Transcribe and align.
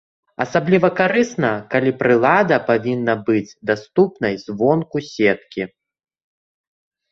Асабліва 0.43 0.87
карысна, 0.99 1.51
калі 1.73 1.91
прылада 1.99 2.57
павінна 2.71 3.13
быць 3.29 3.55
даступнай 3.73 4.33
звонку 4.47 4.97
сеткі. 5.13 5.63